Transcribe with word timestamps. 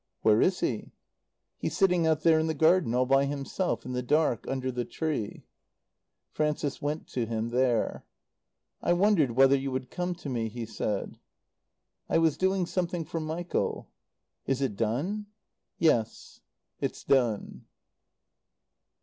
"Where 0.23 0.41
is 0.41 0.61
he?" 0.61 0.93
"He's 1.59 1.77
sitting 1.77 2.07
out 2.07 2.21
there 2.21 2.39
in 2.39 2.47
the 2.47 2.55
garden, 2.55 2.95
all 2.95 3.05
by 3.05 3.25
himself, 3.25 3.85
in 3.85 3.93
the 3.93 4.01
dark, 4.01 4.47
under 4.47 4.71
the 4.71 4.83
tree." 4.83 5.43
Frances 6.31 6.81
went 6.81 7.05
to 7.09 7.27
him 7.27 7.49
there. 7.49 8.03
"I 8.81 8.93
wondered 8.93 9.33
whether 9.33 9.55
you 9.55 9.69
would 9.69 9.91
come 9.91 10.15
to 10.15 10.27
me," 10.27 10.49
he 10.49 10.65
said. 10.65 11.19
"I 12.09 12.17
was 12.17 12.35
doing 12.35 12.65
something 12.65 13.05
for 13.05 13.19
Michael." 13.19 13.89
"Is 14.47 14.59
it 14.59 14.75
done?" 14.75 15.27
"Yes. 15.77 16.41
It's 16.79 17.03
done." 17.03 17.65